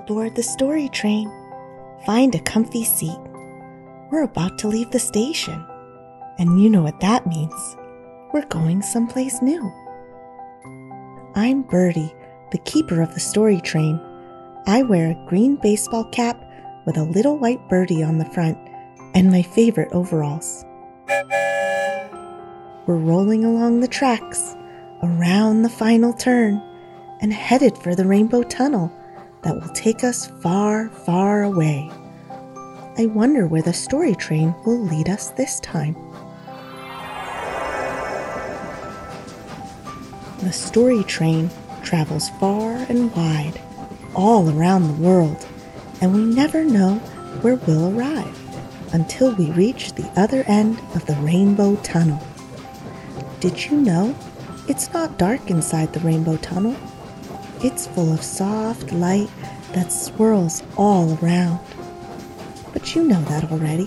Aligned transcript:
aboard 0.00 0.34
the 0.34 0.42
story 0.42 0.88
train. 0.88 1.30
Find 2.06 2.34
a 2.34 2.40
comfy 2.40 2.84
seat. 2.84 3.18
We're 4.10 4.22
about 4.22 4.58
to 4.60 4.68
leave 4.68 4.90
the 4.90 4.98
station. 4.98 5.66
And 6.38 6.62
you 6.62 6.70
know 6.70 6.82
what 6.82 7.00
that 7.00 7.26
means. 7.26 7.76
We're 8.32 8.46
going 8.46 8.80
someplace 8.80 9.42
new. 9.42 9.70
I'm 11.34 11.62
Birdie, 11.62 12.14
the 12.50 12.62
keeper 12.64 13.02
of 13.02 13.12
the 13.12 13.20
story 13.20 13.60
train. 13.60 14.00
I 14.66 14.82
wear 14.82 15.10
a 15.10 15.26
green 15.28 15.56
baseball 15.56 16.04
cap 16.04 16.42
with 16.86 16.96
a 16.96 17.04
little 17.04 17.36
white 17.36 17.68
birdie 17.68 18.02
on 18.02 18.16
the 18.16 18.30
front 18.36 18.56
and 19.14 19.30
my 19.30 19.42
favorite 19.42 19.92
overalls. 19.92 20.64
We're 22.86 22.96
rolling 22.96 23.44
along 23.44 23.80
the 23.80 23.88
tracks, 23.88 24.56
around 25.02 25.60
the 25.60 25.68
final 25.68 26.14
turn, 26.14 26.62
and 27.20 27.34
headed 27.34 27.76
for 27.76 27.94
the 27.94 28.06
Rainbow 28.06 28.42
Tunnel 28.44 28.90
that 29.42 29.54
will 29.54 29.72
take 29.74 30.04
us 30.04 30.26
far, 30.42 30.88
far 30.90 31.42
away. 31.42 31.90
I 32.98 33.06
wonder 33.06 33.46
where 33.46 33.62
the 33.62 33.72
story 33.72 34.14
train 34.14 34.54
will 34.66 34.78
lead 34.78 35.08
us 35.08 35.30
this 35.30 35.60
time. 35.60 35.94
The 40.40 40.52
story 40.52 41.04
train 41.04 41.50
travels 41.82 42.30
far 42.40 42.72
and 42.88 43.14
wide, 43.14 43.60
all 44.14 44.50
around 44.50 44.86
the 44.86 45.02
world, 45.02 45.46
and 46.00 46.14
we 46.14 46.22
never 46.22 46.64
know 46.64 46.94
where 47.42 47.56
we'll 47.56 47.96
arrive 47.96 48.36
until 48.94 49.34
we 49.34 49.50
reach 49.52 49.92
the 49.92 50.10
other 50.16 50.44
end 50.46 50.78
of 50.94 51.06
the 51.06 51.14
Rainbow 51.16 51.76
Tunnel. 51.76 52.20
Did 53.40 53.66
you 53.66 53.76
know 53.80 54.14
it's 54.68 54.92
not 54.92 55.18
dark 55.18 55.50
inside 55.50 55.92
the 55.92 56.00
Rainbow 56.00 56.36
Tunnel? 56.38 56.76
It's 57.62 57.86
full 57.88 58.12
of 58.12 58.22
soft 58.22 58.90
light 58.92 59.28
that 59.72 59.92
swirls 59.92 60.62
all 60.76 61.18
around. 61.22 61.60
But 62.72 62.94
you 62.94 63.04
know 63.04 63.20
that 63.24 63.50
already. 63.52 63.86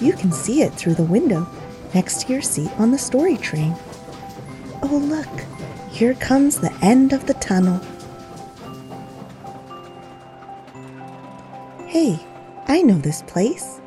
You 0.00 0.12
can 0.12 0.32
see 0.32 0.62
it 0.62 0.74
through 0.74 0.94
the 0.94 1.02
window 1.04 1.46
next 1.94 2.22
to 2.22 2.32
your 2.32 2.42
seat 2.42 2.70
on 2.78 2.90
the 2.90 2.98
story 2.98 3.36
train. 3.36 3.74
Oh, 4.82 5.02
look, 5.02 5.28
here 5.90 6.14
comes 6.14 6.58
the 6.58 6.72
end 6.82 7.12
of 7.12 7.26
the 7.26 7.34
tunnel. 7.34 7.80
Hey, 11.86 12.18
I 12.66 12.82
know 12.82 12.98
this 12.98 13.22
place. 13.22 13.80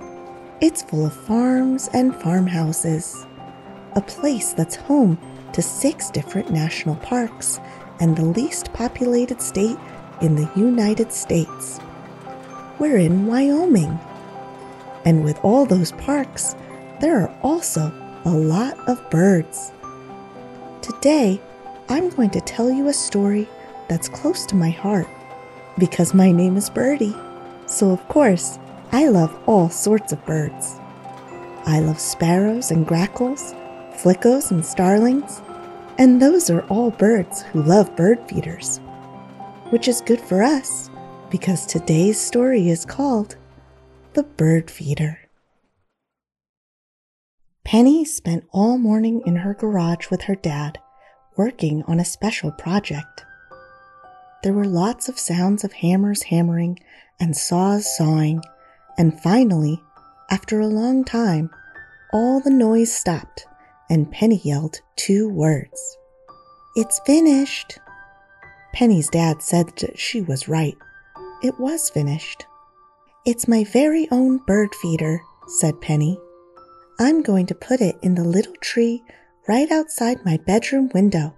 It's 0.60 0.82
full 0.82 1.06
of 1.06 1.14
farms 1.14 1.90
and 1.94 2.16
farmhouses. 2.16 3.26
A 3.96 4.02
place 4.02 4.54
that's 4.54 4.76
home 4.76 5.20
to 5.54 5.62
six 5.62 6.10
different 6.10 6.52
national 6.52 6.96
parks 6.96 7.60
and 8.00 8.16
the 8.16 8.26
least 8.26 8.74
populated 8.74 9.42
state 9.42 9.78
in 10.22 10.36
the 10.36 10.50
United 10.56 11.12
States. 11.12 11.80
We're 12.80 12.98
in 12.98 13.28
Wyoming. 13.28 14.00
And 15.06 15.24
with 15.24 15.40
all 15.44 15.66
those 15.66 15.92
parks, 15.94 16.56
there 17.02 17.20
are 17.22 17.36
also 17.42 17.92
a 18.26 18.32
lot 18.32 18.78
of 18.88 19.10
birds. 19.10 19.72
Today, 20.82 21.42
I'm 21.90 22.10
going 22.10 22.30
to 22.32 22.42
tell 22.42 22.72
you 22.72 22.88
a 22.88 22.94
story 22.94 23.48
that's 23.90 24.10
close 24.10 24.46
to 24.48 24.56
my 24.56 24.70
heart 24.70 25.08
because 25.78 26.14
my 26.14 26.32
name 26.32 26.56
is 26.56 26.70
Birdie. 26.70 27.16
So, 27.66 27.92
of 27.92 28.08
course, 28.08 28.60
I 28.92 29.08
love 29.10 29.38
all 29.46 29.70
sorts 29.70 30.14
of 30.14 30.26
birds. 30.26 30.80
I 31.66 31.80
love 31.80 32.00
sparrows 32.00 32.72
and 32.72 32.86
grackles, 32.86 33.54
flickers 33.98 34.52
and 34.52 34.66
starlings, 34.66 35.42
and 35.98 36.22
those 36.22 36.50
are 36.50 36.66
all 36.68 36.92
birds 36.92 37.44
who 37.44 37.64
love 37.64 37.96
bird 37.96 38.20
feeders. 38.28 38.80
Which 39.70 39.88
is 39.88 40.02
good 40.02 40.22
for 40.22 40.44
us 40.44 40.90
because 41.30 41.66
today's 41.66 42.20
story 42.20 42.70
is 42.70 42.86
called 42.86 43.36
The 44.14 44.24
Bird 44.24 44.70
Feeder. 44.70 45.20
Penny 47.64 48.06
spent 48.06 48.46
all 48.52 48.78
morning 48.78 49.22
in 49.26 49.38
her 49.38 49.54
garage 49.54 50.10
with 50.12 50.24
her 50.24 50.36
dad, 50.36 50.78
working 51.36 51.82
on 51.88 52.00
a 52.00 52.06
special 52.06 52.52
project. 52.52 53.26
There 54.44 54.54
were 54.54 54.66
lots 54.66 55.10
of 55.10 55.18
sounds 55.18 55.64
of 55.64 55.74
hammers 55.74 56.24
hammering 56.24 56.80
and 57.20 57.36
saws 57.36 57.98
sawing, 57.98 58.44
and 58.98 59.20
finally, 59.20 59.82
after 60.30 60.60
a 60.60 60.68
long 60.68 61.04
time, 61.04 61.50
all 62.12 62.42
the 62.42 62.52
noise 62.52 62.92
stopped 62.92 63.48
and 63.90 64.12
Penny 64.12 64.42
yelled 64.44 64.80
two 64.96 65.30
words. 65.30 65.98
It's 66.76 67.00
finished. 67.06 67.80
Penny's 68.74 69.10
dad 69.10 69.42
said 69.42 69.68
that 69.78 70.00
she 70.00 70.22
was 70.22 70.48
right. 70.48 70.76
It 71.44 71.60
was 71.60 71.90
finished. 71.90 72.46
It's 73.26 73.48
my 73.48 73.64
very 73.64 74.08
own 74.12 74.40
bird 74.48 74.74
feeder, 74.76 75.22
said 75.48 75.80
Penny. 75.82 76.20
I'm 77.00 77.22
going 77.22 77.46
to 77.48 77.56
put 77.56 77.82
it 77.82 77.96
in 78.02 78.16
the 78.16 78.24
little 78.24 78.56
tree 78.62 79.04
right 79.48 79.72
outside 79.72 80.26
my 80.26 80.38
bedroom 80.38 80.90
window, 80.94 81.36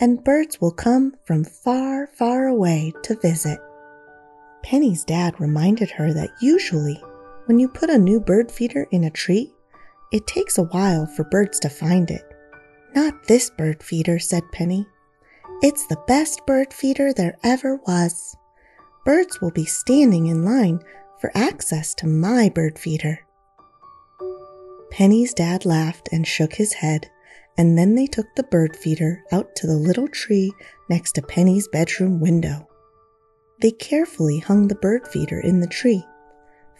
and 0.00 0.24
birds 0.24 0.60
will 0.60 0.70
come 0.70 1.14
from 1.24 1.44
far, 1.44 2.06
far 2.06 2.46
away 2.46 2.92
to 3.02 3.18
visit. 3.20 3.58
Penny's 4.62 5.04
dad 5.04 5.40
reminded 5.40 5.90
her 5.90 6.12
that 6.12 6.30
usually, 6.40 7.02
when 7.46 7.58
you 7.58 7.68
put 7.68 7.90
a 7.90 7.98
new 7.98 8.20
bird 8.20 8.50
feeder 8.50 8.86
in 8.90 9.04
a 9.04 9.10
tree, 9.10 9.52
it 10.12 10.26
takes 10.26 10.58
a 10.58 10.64
while 10.64 11.06
for 11.06 11.24
birds 11.24 11.58
to 11.60 11.68
find 11.68 12.10
it. 12.10 12.24
Not 12.94 13.24
this 13.26 13.50
bird 13.50 13.82
feeder, 13.82 14.18
said 14.18 14.42
Penny. 14.52 14.86
It's 15.62 15.86
the 15.86 16.02
best 16.06 16.44
bird 16.46 16.72
feeder 16.72 17.12
there 17.12 17.36
ever 17.44 17.76
was. 17.86 18.36
Birds 19.04 19.40
will 19.40 19.50
be 19.50 19.64
standing 19.64 20.26
in 20.26 20.44
line 20.44 20.80
for 21.20 21.30
access 21.34 21.94
to 21.96 22.06
my 22.06 22.48
bird 22.48 22.78
feeder. 22.78 23.20
Penny's 24.90 25.32
dad 25.32 25.64
laughed 25.64 26.08
and 26.10 26.26
shook 26.26 26.54
his 26.54 26.72
head, 26.72 27.08
and 27.56 27.78
then 27.78 27.94
they 27.94 28.06
took 28.06 28.26
the 28.34 28.42
bird 28.42 28.74
feeder 28.74 29.22
out 29.30 29.54
to 29.56 29.66
the 29.66 29.76
little 29.76 30.08
tree 30.08 30.52
next 30.88 31.12
to 31.12 31.22
Penny's 31.22 31.68
bedroom 31.68 32.20
window. 32.20 32.66
They 33.60 33.70
carefully 33.70 34.38
hung 34.38 34.66
the 34.66 34.74
bird 34.76 35.06
feeder 35.06 35.38
in 35.38 35.60
the 35.60 35.66
tree, 35.66 36.04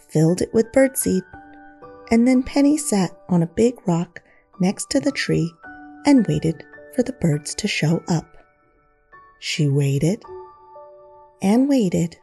filled 0.09 0.41
it 0.41 0.53
with 0.53 0.71
birdseed, 0.73 1.21
and 2.11 2.27
then 2.27 2.43
Penny 2.43 2.77
sat 2.77 3.11
on 3.29 3.41
a 3.41 3.47
big 3.47 3.75
rock 3.87 4.21
next 4.59 4.89
to 4.91 4.99
the 4.99 5.11
tree 5.11 5.51
and 6.05 6.27
waited 6.27 6.63
for 6.93 7.03
the 7.03 7.13
birds 7.13 7.55
to 7.55 7.67
show 7.67 8.03
up. 8.09 8.25
She 9.39 9.67
waited 9.67 10.21
and 11.41 11.69
waited 11.69 12.17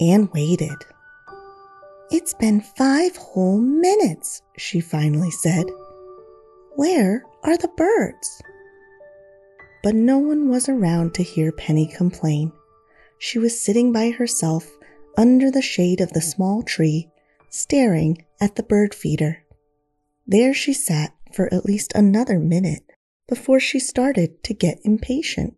and 0.00 0.30
waited. 0.32 0.76
It's 2.10 2.32
been 2.34 2.60
five 2.60 3.16
whole 3.16 3.60
minutes, 3.60 4.40
she 4.56 4.80
finally 4.80 5.30
said. 5.30 5.66
Where 6.76 7.24
are 7.42 7.56
the 7.56 7.68
birds? 7.76 8.40
But 9.82 9.94
no 9.94 10.18
one 10.18 10.48
was 10.48 10.68
around 10.68 11.14
to 11.14 11.22
hear 11.22 11.52
Penny 11.52 11.86
complain. 11.86 12.52
She 13.18 13.38
was 13.38 13.60
sitting 13.60 13.92
by 13.92 14.10
herself 14.10 14.70
under 15.16 15.50
the 15.50 15.62
shade 15.62 16.00
of 16.00 16.12
the 16.12 16.20
small 16.20 16.62
tree 16.62 17.10
staring 17.50 18.24
at 18.40 18.56
the 18.56 18.62
bird 18.62 18.94
feeder. 18.94 19.44
There 20.26 20.54
she 20.54 20.72
sat 20.72 21.14
for 21.32 21.52
at 21.52 21.64
least 21.64 21.92
another 21.94 22.38
minute 22.38 22.82
before 23.28 23.60
she 23.60 23.78
started 23.78 24.42
to 24.44 24.54
get 24.54 24.80
impatient. 24.84 25.54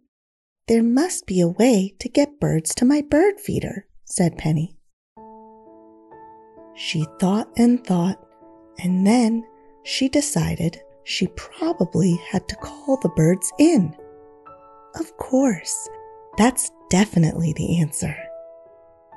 There 0.69 0.83
must 0.83 1.27
be 1.27 1.41
a 1.41 1.49
way 1.49 1.95
to 1.99 2.09
get 2.09 2.41
birds 2.41 2.75
to 2.77 2.85
my 2.85 3.03
bird 3.03 3.41
feeder, 3.41 3.87
said 4.05 4.39
Penny. 4.39 4.77
She 6.75 7.07
thought 7.19 7.49
and 7.57 7.85
thought, 7.85 8.19
and 8.79 9.07
then 9.07 9.45
she 9.85 10.09
decided 10.09 10.81
she 11.05 11.27
probably 11.29 12.19
had 12.31 12.49
to 12.49 12.57
call 12.57 12.99
the 12.99 13.11
birds 13.11 13.53
in. 13.59 13.95
Of 14.95 15.17
course, 15.17 15.89
that's 16.39 16.71
definitely 16.91 17.53
the 17.55 17.81
answer. 17.81 18.17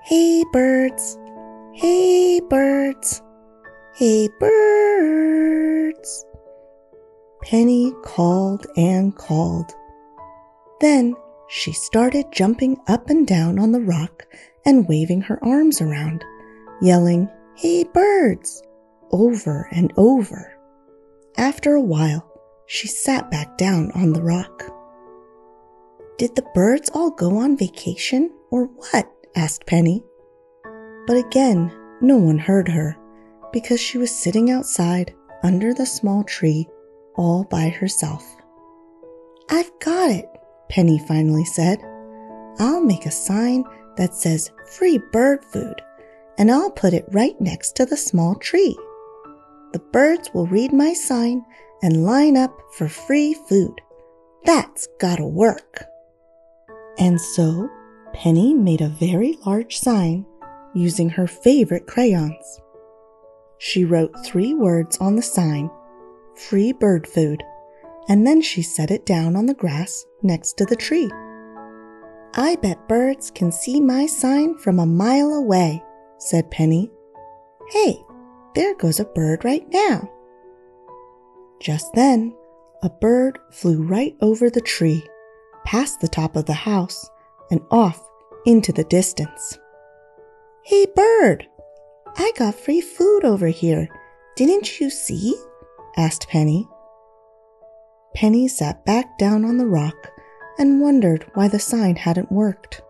Hey, 0.03 0.43
birds, 0.51 1.17
Hey, 1.77 2.39
birds! 2.39 3.21
Hey, 3.95 4.29
birds! 4.39 6.25
Penny 7.41 7.91
called 8.01 8.65
and 8.77 9.13
called. 9.13 9.73
Then 10.79 11.15
she 11.49 11.73
started 11.73 12.31
jumping 12.31 12.77
up 12.87 13.09
and 13.09 13.27
down 13.27 13.59
on 13.59 13.73
the 13.73 13.81
rock 13.81 14.25
and 14.65 14.87
waving 14.87 15.19
her 15.23 15.37
arms 15.43 15.81
around, 15.81 16.23
yelling, 16.81 17.29
Hey, 17.57 17.83
birds! 17.83 18.63
over 19.11 19.67
and 19.73 19.91
over. 19.97 20.57
After 21.35 21.75
a 21.75 21.81
while, 21.81 22.25
she 22.67 22.87
sat 22.87 23.29
back 23.29 23.57
down 23.57 23.91
on 23.95 24.13
the 24.13 24.23
rock. 24.23 24.63
Did 26.17 26.37
the 26.37 26.49
birds 26.53 26.89
all 26.93 27.11
go 27.11 27.35
on 27.35 27.57
vacation 27.57 28.31
or 28.49 28.67
what? 28.67 29.11
asked 29.35 29.65
Penny. 29.65 30.05
But 31.07 31.17
again, 31.17 31.71
no 32.01 32.17
one 32.17 32.37
heard 32.37 32.67
her 32.67 32.97
because 33.51 33.79
she 33.79 33.97
was 33.97 34.13
sitting 34.13 34.51
outside 34.51 35.13
under 35.43 35.73
the 35.73 35.85
small 35.85 36.23
tree 36.23 36.67
all 37.15 37.43
by 37.45 37.69
herself. 37.69 38.35
I've 39.49 39.71
got 39.79 40.09
it, 40.09 40.27
Penny 40.69 40.99
finally 41.07 41.45
said. 41.45 41.79
I'll 42.59 42.81
make 42.81 43.05
a 43.05 43.11
sign 43.11 43.63
that 43.97 44.15
says 44.15 44.51
free 44.77 44.99
bird 45.11 45.43
food, 45.45 45.81
and 46.37 46.51
I'll 46.51 46.71
put 46.71 46.93
it 46.93 47.05
right 47.11 47.39
next 47.39 47.75
to 47.77 47.85
the 47.85 47.97
small 47.97 48.35
tree. 48.35 48.77
The 49.73 49.83
birds 49.91 50.31
will 50.33 50.47
read 50.47 50.73
my 50.73 50.93
sign 50.93 51.43
and 51.81 52.05
line 52.05 52.37
up 52.37 52.57
for 52.73 52.87
free 52.87 53.35
food. 53.47 53.79
That's 54.45 54.87
gotta 54.99 55.25
work. 55.25 55.85
And 56.97 57.19
so 57.19 57.69
Penny 58.13 58.53
made 58.53 58.81
a 58.81 58.89
very 58.89 59.37
large 59.45 59.77
sign 59.77 60.25
using 60.75 61.09
her 61.09 61.25
favorite 61.25 61.87
crayons. 61.87 62.61
She 63.57 63.85
wrote 63.85 64.13
three 64.25 64.53
words 64.53 64.97
on 64.99 65.15
the 65.15 65.21
sign 65.21 65.71
free 66.35 66.73
bird 66.73 67.07
food, 67.07 67.41
and 68.09 68.27
then 68.27 68.41
she 68.41 68.61
set 68.61 68.91
it 68.91 69.05
down 69.05 69.35
on 69.35 69.45
the 69.45 69.53
grass 69.53 70.05
next 70.21 70.53
to 70.53 70.65
the 70.65 70.75
tree. 70.75 71.09
I 72.35 72.57
bet 72.61 72.89
birds 72.89 73.31
can 73.31 73.51
see 73.51 73.79
my 73.79 74.05
sign 74.05 74.57
from 74.57 74.79
a 74.79 74.85
mile 74.85 75.33
away, 75.33 75.81
said 76.17 76.51
Penny. 76.51 76.91
Hey, 77.69 77.97
there 78.53 78.75
goes 78.75 78.99
a 78.99 79.05
bird 79.05 79.45
right 79.45 79.65
now. 79.71 80.11
Just 81.61 81.93
then, 81.93 82.35
a 82.83 82.89
bird 82.89 83.39
flew 83.51 83.81
right 83.81 84.15
over 84.21 84.49
the 84.49 84.61
tree, 84.61 85.07
past 85.65 86.01
the 86.01 86.09
top 86.09 86.35
of 86.35 86.45
the 86.45 86.53
house, 86.53 87.09
and 87.49 87.61
off 87.71 88.01
into 88.45 88.73
the 88.73 88.83
distance. 88.83 89.57
Hey, 90.65 90.87
bird! 90.95 91.47
I 92.17 92.31
got 92.35 92.55
free 92.55 92.81
food 92.81 93.23
over 93.23 93.49
here. 93.49 93.87
Didn't 94.35 94.79
you 94.79 94.89
see? 94.89 95.39
asked 95.95 96.27
Penny. 96.27 96.67
Penny 98.15 98.47
sat 98.47 98.83
back 98.83 99.19
down 99.19 99.45
on 99.45 99.57
the 99.57 99.67
rock 99.67 99.93
and 100.57 100.81
wondered 100.81 101.29
why 101.35 101.49
the 101.49 101.59
sign 101.59 101.95
hadn't 101.95 102.31
worked. 102.31 102.81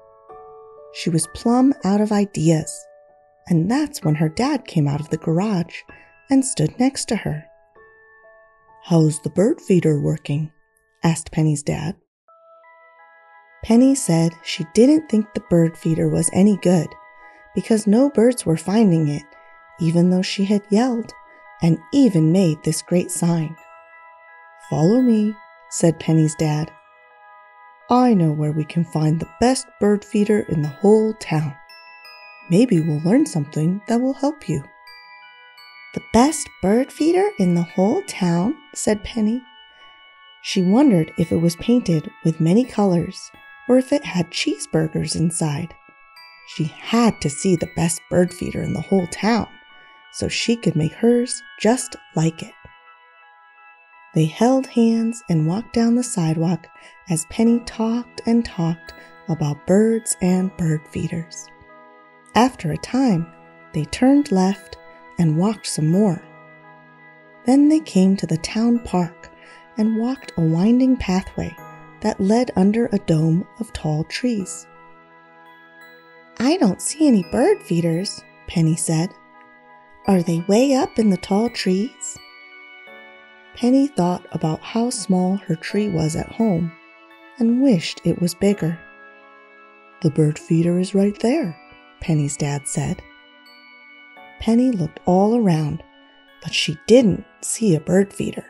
She 0.94 1.10
was 1.10 1.28
plumb 1.36 1.74
out 1.84 2.00
of 2.00 2.14
ideas, 2.14 2.74
and 3.50 3.70
that's 3.70 4.02
when 4.06 4.16
her 4.16 4.30
dad 4.30 4.66
came 4.66 4.88
out 4.88 5.02
of 5.02 5.10
the 5.10 5.18
garage 5.18 5.82
and 6.30 6.46
stood 6.46 6.80
next 6.80 7.10
to 7.10 7.18
her. 7.18 7.44
How's 8.86 9.20
the 9.20 9.30
bird 9.30 9.60
feeder 9.60 10.00
working? 10.00 10.50
asked 11.04 11.34
Penny's 11.34 11.62
dad. 11.62 11.98
Penny 13.66 13.96
said 13.96 14.32
she 14.46 14.66
didn't 14.74 15.10
think 15.10 15.26
the 15.34 15.44
bird 15.50 15.78
feeder 15.78 16.08
was 16.08 16.30
any 16.32 16.56
good 16.62 16.88
because 17.56 17.88
no 17.88 18.10
birds 18.10 18.46
were 18.46 18.58
finding 18.58 19.08
it, 19.08 19.24
even 19.80 20.10
though 20.10 20.22
she 20.22 20.46
had 20.46 20.62
yelled 20.70 21.14
and 21.62 21.80
even 21.94 22.32
made 22.32 22.62
this 22.64 22.82
great 22.82 23.10
sign. 23.10 23.56
Follow 24.70 25.02
me, 25.02 25.34
said 25.70 26.00
Penny's 26.00 26.36
dad. 26.36 26.72
I 27.90 28.14
know 28.14 28.32
where 28.32 28.52
we 28.52 28.66
can 28.66 28.84
find 28.84 29.20
the 29.20 29.30
best 29.40 29.68
bird 29.80 30.04
feeder 30.04 30.42
in 30.50 30.62
the 30.62 30.68
whole 30.68 31.14
town. 31.14 31.56
Maybe 32.50 32.80
we'll 32.80 33.02
learn 33.02 33.26
something 33.26 33.82
that 33.88 34.02
will 34.02 34.14
help 34.14 34.50
you. 34.50 34.64
The 35.94 36.02
best 36.14 36.50
bird 36.62 36.92
feeder 36.92 37.30
in 37.40 37.56
the 37.56 37.64
whole 37.64 38.02
town, 38.04 38.56
said 38.74 39.04
Penny. 39.04 39.42
She 40.42 40.62
wondered 40.62 41.12
if 41.18 41.32
it 41.32 41.38
was 41.38 41.56
painted 41.56 42.10
with 42.24 42.40
many 42.40 42.66
colors 42.66 43.32
or 43.70 43.78
if 43.78 43.94
it 43.94 44.04
had 44.04 44.30
cheeseburgers 44.30 45.16
inside. 45.16 45.74
She 46.48 46.66
had 46.66 47.20
to 47.22 47.30
see 47.30 47.56
the 47.56 47.72
best 47.76 48.02
bird 48.10 48.34
feeder 48.34 48.62
in 48.62 48.74
the 48.74 48.82
whole 48.82 49.08
town 49.08 49.48
so 50.16 50.28
she 50.30 50.56
could 50.56 50.76
make 50.76 50.94
hers 50.94 51.44
just 51.60 51.96
like 52.16 52.42
it. 52.42 52.54
They 54.14 54.26
held 54.26 54.68
hands 54.68 55.22
and 55.30 55.46
walked 55.46 55.74
down 55.74 55.96
the 55.96 56.04
sidewalk 56.04 56.68
as 57.10 57.26
Penny 57.30 57.60
talked 57.66 58.22
and 58.26 58.46
talked 58.46 58.94
about 59.28 59.68
birds 59.68 60.16
and 60.22 60.56
bird 60.56 60.88
feeders. 60.88 61.48
After 62.34 62.72
a 62.72 62.78
time, 62.78 63.28
they 63.74 63.84
turned 63.86 64.32
left 64.32 64.78
and 65.20 65.38
walked 65.38 65.68
some 65.68 65.90
more. 65.90 66.24
Then 67.46 67.68
they 67.68 67.82
came 67.82 68.16
to 68.18 68.28
the 68.28 68.38
town 68.38 68.80
park 68.80 69.30
and 69.78 69.98
walked 69.98 70.32
a 70.38 70.42
winding 70.42 70.96
pathway 70.96 71.54
that 72.00 72.22
led 72.22 72.52
under 72.56 72.86
a 72.88 73.00
dome 73.00 73.46
of 73.60 73.74
tall 73.74 74.06
trees. 74.06 74.66
I 76.40 76.58
don't 76.58 76.82
see 76.82 77.08
any 77.08 77.24
bird 77.32 77.64
feeders, 77.64 78.24
Penny 78.48 78.76
said. 78.76 79.10
Are 80.08 80.22
they 80.22 80.42
way 80.48 80.74
up 80.74 81.00
in 81.00 81.10
the 81.10 81.18
tall 81.18 81.50
trees? 81.50 82.18
Penny 83.56 83.88
thought 83.88 84.26
about 84.34 84.62
how 84.62 84.90
small 84.90 85.38
her 85.38 85.56
tree 85.56 85.88
was 85.88 86.16
at 86.16 86.34
home 86.34 86.72
and 87.40 87.62
wished 87.62 88.02
it 88.04 88.22
was 88.22 88.36
bigger. 88.36 88.78
The 90.02 90.12
bird 90.12 90.38
feeder 90.38 90.78
is 90.78 90.94
right 90.94 91.18
there, 91.20 91.58
Penny's 92.02 92.36
dad 92.36 92.68
said. 92.68 93.02
Penny 94.40 94.72
looked 94.72 95.00
all 95.06 95.38
around, 95.38 95.82
but 96.44 96.54
she 96.54 96.78
didn't 96.86 97.26
see 97.42 97.76
a 97.76 97.80
bird 97.80 98.14
feeder. 98.14 98.46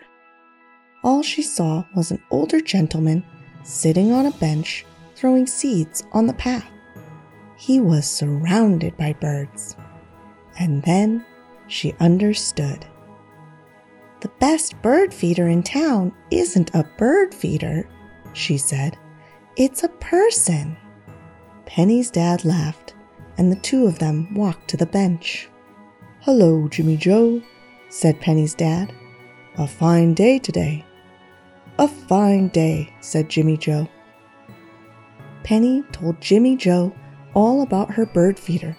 All 1.03 1.21
she 1.21 1.43
saw 1.43 1.85
was 1.95 2.09
an 2.09 2.21
older 2.31 2.59
gentleman 2.59 3.23
sitting 3.63 4.11
on 4.11 4.25
a 4.25 4.31
bench 4.31 4.85
throwing 5.15 5.45
seeds 5.45 6.03
on 6.11 6.25
the 6.25 6.33
path. 6.33 6.69
He 7.65 7.79
was 7.79 8.07
surrounded 8.07 8.95
by 8.95 9.13
birds. 9.13 9.75
And 10.59 10.83
then 10.83 11.25
she 11.65 11.95
understood. 11.99 12.85
The 14.21 14.29
best 14.39 14.79
bird 14.83 15.11
feeder 15.11 15.47
in 15.47 15.63
town 15.63 16.13
isn't 16.29 16.75
a 16.75 16.87
bird 16.99 17.33
feeder, 17.33 17.89
she 18.33 18.59
said. 18.59 18.99
It's 19.55 19.83
a 19.83 19.89
person. 19.89 20.77
Penny's 21.65 22.11
dad 22.11 22.45
laughed, 22.45 22.93
and 23.39 23.51
the 23.51 23.59
two 23.61 23.87
of 23.87 23.97
them 23.97 24.35
walked 24.35 24.67
to 24.67 24.77
the 24.77 24.85
bench. 24.85 25.49
Hello, 26.19 26.67
Jimmy 26.67 26.97
Joe, 26.97 27.41
said 27.89 28.21
Penny's 28.21 28.53
dad. 28.53 28.93
A 29.57 29.65
fine 29.65 30.13
day 30.13 30.37
today. 30.37 30.85
A 31.79 31.87
fine 31.87 32.49
day, 32.49 32.93
said 33.01 33.27
Jimmy 33.27 33.57
Joe. 33.57 33.89
Penny 35.43 35.81
told 35.91 36.21
Jimmy 36.21 36.55
Joe 36.55 36.93
all 37.35 37.61
about 37.61 37.91
her 37.91 38.05
bird 38.07 38.39
feeder 38.39 38.75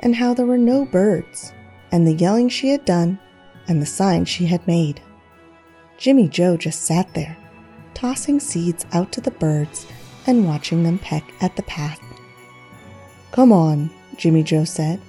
and 0.00 0.14
how 0.14 0.34
there 0.34 0.44
were 0.44 0.58
no 0.58 0.84
birds, 0.84 1.54
and 1.90 2.06
the 2.06 2.12
yelling 2.12 2.50
she 2.50 2.68
had 2.68 2.84
done, 2.84 3.18
and 3.66 3.80
the 3.80 3.86
sign 3.86 4.26
she 4.26 4.44
had 4.44 4.66
made. 4.66 5.00
Jimmy 5.96 6.28
Joe 6.28 6.58
just 6.58 6.82
sat 6.82 7.14
there, 7.14 7.38
tossing 7.94 8.38
seeds 8.38 8.84
out 8.92 9.12
to 9.12 9.22
the 9.22 9.30
birds 9.30 9.86
and 10.26 10.46
watching 10.46 10.82
them 10.82 10.98
peck 10.98 11.24
at 11.40 11.56
the 11.56 11.62
path. 11.62 12.00
Come 13.30 13.52
on, 13.52 13.90
Jimmy 14.16 14.42
Joe 14.42 14.64
said. 14.64 15.00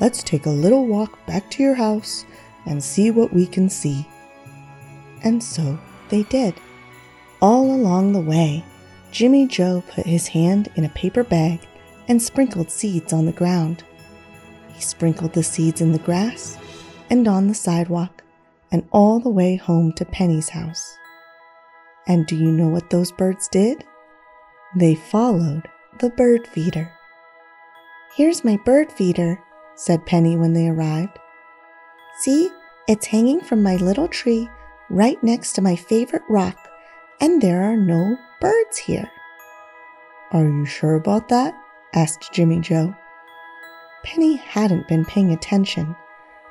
Let's 0.00 0.22
take 0.22 0.44
a 0.44 0.50
little 0.50 0.86
walk 0.86 1.24
back 1.26 1.50
to 1.52 1.62
your 1.62 1.74
house 1.74 2.26
and 2.66 2.82
see 2.82 3.10
what 3.10 3.32
we 3.32 3.46
can 3.46 3.70
see. 3.70 4.06
And 5.22 5.42
so 5.42 5.78
they 6.10 6.24
did. 6.24 6.54
All 7.40 7.74
along 7.74 8.12
the 8.12 8.20
way, 8.20 8.64
Jimmy 9.10 9.46
Joe 9.46 9.82
put 9.88 10.04
his 10.04 10.28
hand 10.28 10.68
in 10.76 10.84
a 10.84 10.90
paper 10.90 11.24
bag 11.24 11.60
and 12.08 12.20
sprinkled 12.20 12.70
seeds 12.70 13.12
on 13.12 13.26
the 13.26 13.32
ground. 13.32 13.84
He 14.68 14.80
sprinkled 14.80 15.32
the 15.32 15.42
seeds 15.42 15.80
in 15.80 15.92
the 15.92 15.98
grass 15.98 16.58
and 17.10 17.26
on 17.26 17.48
the 17.48 17.54
sidewalk 17.54 18.22
and 18.70 18.86
all 18.92 19.20
the 19.20 19.30
way 19.30 19.56
home 19.56 19.92
to 19.94 20.04
Penny's 20.04 20.48
house. 20.48 20.96
And 22.06 22.26
do 22.26 22.36
you 22.36 22.50
know 22.50 22.68
what 22.68 22.90
those 22.90 23.12
birds 23.12 23.48
did? 23.48 23.84
They 24.76 24.94
followed 24.94 25.68
the 26.00 26.10
bird 26.10 26.46
feeder. 26.46 26.92
Here's 28.14 28.44
my 28.44 28.58
bird 28.64 28.92
feeder, 28.92 29.40
said 29.74 30.06
Penny 30.06 30.36
when 30.36 30.52
they 30.52 30.68
arrived. 30.68 31.18
See, 32.20 32.50
it's 32.88 33.06
hanging 33.06 33.40
from 33.40 33.62
my 33.62 33.76
little 33.76 34.08
tree 34.08 34.48
right 34.90 35.22
next 35.22 35.52
to 35.52 35.62
my 35.62 35.76
favorite 35.76 36.22
rock, 36.28 36.56
and 37.20 37.42
there 37.42 37.62
are 37.62 37.76
no 37.76 38.16
birds 38.40 38.78
here. 38.78 39.10
Are 40.32 40.44
you 40.44 40.64
sure 40.64 40.94
about 40.94 41.28
that? 41.28 41.54
Asked 41.94 42.32
Jimmy 42.32 42.60
Joe. 42.60 42.94
Penny 44.04 44.36
hadn't 44.36 44.88
been 44.88 45.04
paying 45.04 45.32
attention, 45.32 45.96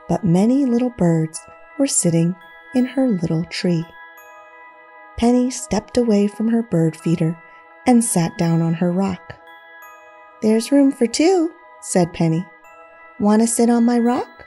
but 0.10 0.24
many 0.24 0.66
little 0.66 0.90
birds 0.92 1.40
were 1.80 1.88
sitting 1.88 2.36
in 2.74 2.86
her 2.86 3.08
little 3.08 3.46
tree. 3.46 3.86
Penny 5.18 5.50
stepped 5.50 5.98
away 5.98 6.28
from 6.28 6.50
her 6.50 6.62
bird 6.62 6.96
feeder 6.96 7.42
and 7.88 8.04
sat 8.04 8.38
down 8.38 8.62
on 8.62 8.74
her 8.74 8.92
rock. 8.92 9.36
There's 10.42 10.72
room 10.72 10.92
for 10.92 11.08
two, 11.08 11.52
said 11.82 12.14
Penny. 12.14 12.46
Want 13.20 13.42
to 13.42 13.48
sit 13.48 13.70
on 13.70 13.86
my 13.86 13.98
rock? 13.98 14.46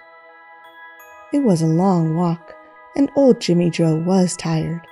It 1.32 1.40
was 1.40 1.62
a 1.62 1.66
long 1.66 2.14
walk, 2.14 2.54
and 2.96 3.10
old 3.16 3.40
Jimmy 3.40 3.70
Joe 3.70 3.96
was 3.96 4.36
tired. 4.36 4.86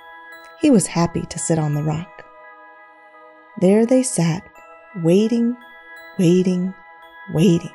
He 0.59 0.71
was 0.71 0.87
happy 0.87 1.21
to 1.29 1.39
sit 1.39 1.59
on 1.59 1.75
the 1.75 1.83
rock. 1.83 2.23
There 3.59 3.85
they 3.85 4.01
sat, 4.01 4.43
waiting, 5.03 5.55
waiting, 6.17 6.73
waiting. 7.33 7.73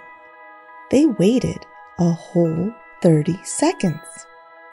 They 0.91 1.07
waited 1.07 1.67
a 1.99 2.11
whole 2.11 2.73
30 3.03 3.39
seconds. 3.45 4.27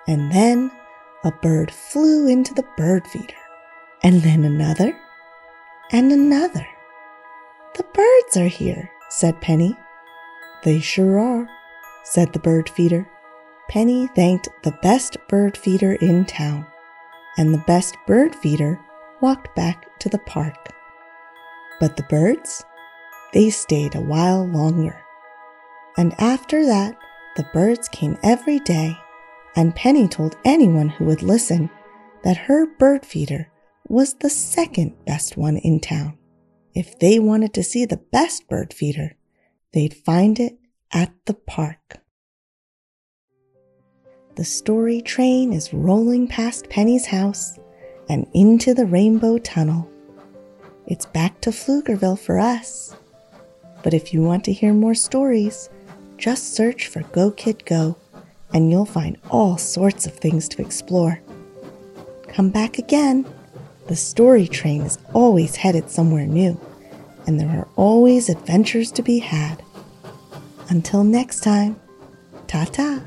And 0.08 0.32
then 0.32 0.72
a 1.24 1.32
bird 1.32 1.72
flew 1.72 2.28
into 2.28 2.54
the 2.54 2.66
bird 2.78 3.08
feeder. 3.08 3.36
And 4.04 4.22
then 4.22 4.44
another, 4.44 4.98
and 5.92 6.12
another. 6.12 6.66
The 7.76 7.84
birds 7.84 8.38
are 8.38 8.48
here, 8.48 8.90
said 9.10 9.42
Penny. 9.42 9.76
They 10.64 10.80
sure 10.80 11.20
are, 11.20 11.48
said 12.04 12.34
the 12.34 12.40
bird 12.40 12.70
feeder. 12.70 13.10
Penny 13.70 14.08
thanked 14.16 14.50
the 14.64 14.78
best 14.82 15.18
bird 15.28 15.56
feeder 15.56 15.94
in 15.94 16.26
town, 16.26 16.66
and 17.38 17.54
the 17.54 17.64
best 17.68 17.96
bird 18.08 18.36
feeder 18.36 18.80
walked 19.22 19.56
back 19.56 20.00
to 20.00 20.10
the 20.10 20.18
park. 20.20 20.74
But 21.80 21.96
the 21.96 22.04
birds, 22.04 22.64
they 23.34 23.50
stayed 23.50 23.96
a 23.96 24.02
while 24.02 24.46
longer. 24.46 25.02
And 25.98 26.14
after 26.20 26.66
that, 26.66 26.98
the 27.36 27.48
birds 27.54 27.88
came 27.90 28.18
every 28.24 28.60
day, 28.60 28.98
and 29.56 29.76
Penny 29.76 30.08
told 30.08 30.38
anyone 30.46 30.90
who 30.90 31.06
would 31.06 31.22
listen 31.22 31.70
that 32.24 32.38
her 32.38 32.66
bird 32.78 33.06
feeder 33.06 33.52
was 33.88 34.14
the 34.16 34.30
second 34.30 34.94
best 35.06 35.38
one 35.38 35.58
in 35.58 35.80
town. 35.80 36.18
If 36.74 37.00
they 37.00 37.20
wanted 37.20 37.54
to 37.56 37.64
see 37.64 37.86
the 37.86 37.98
best 38.12 38.48
bird 38.48 38.74
feeder, 38.74 39.16
they'd 39.74 39.94
find 39.94 40.40
it 40.40 40.58
at 40.92 41.12
the 41.26 41.34
park. 41.34 42.00
The 44.36 44.46
story 44.46 45.02
train 45.02 45.52
is 45.52 45.74
rolling 45.74 46.28
past 46.28 46.70
Penny's 46.70 47.08
house 47.08 47.60
and 48.08 48.28
into 48.34 48.74
the 48.74 48.86
rainbow 48.86 49.38
tunnel. 49.40 49.90
It's 50.88 51.06
back 51.06 51.42
to 51.42 51.50
Pflugerville 51.50 52.18
for 52.18 52.40
us. 52.40 52.96
But 53.84 53.94
if 53.94 54.14
you 54.14 54.22
want 54.22 54.44
to 54.46 54.54
hear 54.54 54.74
more 54.74 54.96
stories, 54.96 55.70
just 56.18 56.54
search 56.56 56.88
for 56.88 57.04
Go 57.04 57.32
Kid 57.32 57.66
Go 57.66 57.98
and 58.54 58.72
you'll 58.72 58.86
find 58.86 59.18
all 59.30 59.58
sorts 59.58 60.06
of 60.06 60.14
things 60.14 60.48
to 60.50 60.62
explore. 60.62 61.22
Come 62.28 62.50
back 62.50 62.78
again. 62.78 63.26
The 63.88 63.96
story 63.96 64.48
train 64.48 64.82
is 64.82 64.98
always 65.14 65.56
headed 65.56 65.90
somewhere 65.90 66.26
new, 66.26 66.60
and 67.26 67.40
there 67.40 67.50
are 67.50 67.68
always 67.76 68.30
adventures 68.30 68.92
to 68.94 69.02
be 69.02 69.20
had. 69.20 69.64
Until 70.70 71.04
next 71.04 71.42
time, 71.42 71.80
ta 72.48 72.66
ta. 72.66 73.02